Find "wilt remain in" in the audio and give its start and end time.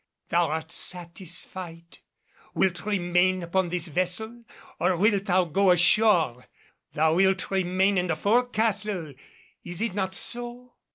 7.17-8.07